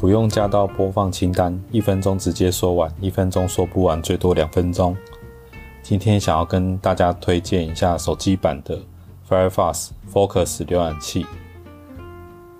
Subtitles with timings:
[0.00, 4.96] 不用加到播放清单，一分钟直接说完，一分钟说不完，最多两分钟。
[5.82, 8.80] 今天想要跟大家推荐一下手机版的
[9.28, 11.26] Firefox Focus 浏览器。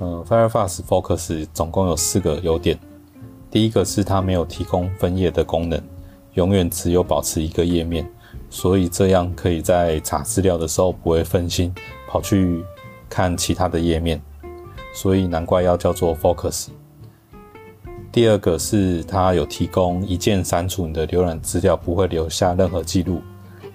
[0.01, 2.79] 呃，Firefox Focus 总共有四个优点。
[3.51, 5.81] 第一个是它没有提供分页的功能，
[6.35, 8.07] 永远只有保持一个页面，
[8.51, 11.75] 所以这样可以在查资料的时候不会分心，
[12.07, 12.63] 跑去
[13.09, 14.21] 看其他的页面。
[14.93, 16.69] 所以难怪要叫做 Focus。
[18.13, 23.23] 第二个是它有提供一键删除你的浏览资料，不会留下任何记录，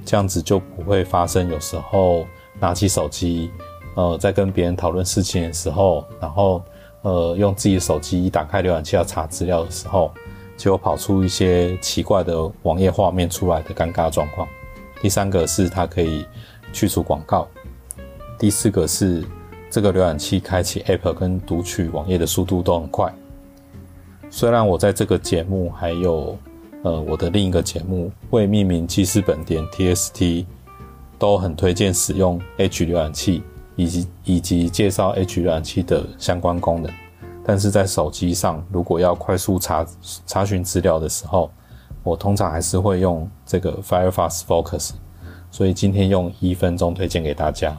[0.05, 2.25] 这样子就不会发生有时候
[2.59, 3.49] 拿起手机，
[3.95, 6.61] 呃，在跟别人讨论事情的时候，然后。
[7.01, 10.11] 呃，用自己的手机一打开浏览器要查资料的时候，
[10.57, 14.47] 就跑出一些奇怪的网页画面出来的尴尬状况。
[15.03, 16.25] 第三个是它可以
[16.73, 17.47] 去除广告。
[18.39, 19.23] 第四个是
[19.69, 23.13] 这个浏览器开启 App 跟读取网页的速度都很快。
[24.37, 26.37] 虽然我在这个节目还有
[26.83, 30.45] 呃我的另一个节目未命名记事本点 TST
[31.17, 33.41] 都很推荐使用 H 浏览器。
[33.77, 36.91] 以及以及介绍 H 浏览器的相关功能，
[37.45, 39.85] 但是在手机上如果要快速查
[40.25, 41.51] 查询资料的时候，
[42.03, 44.91] 我通常还是会用这个 Firefox Focus，
[45.51, 47.77] 所以今天用一分钟推荐给大家。